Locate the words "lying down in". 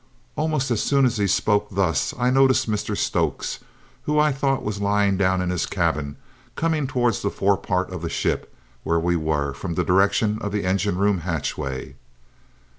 4.81-5.51